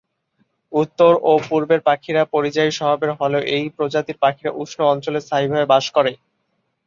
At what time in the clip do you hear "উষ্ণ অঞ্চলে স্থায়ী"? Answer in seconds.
4.61-5.47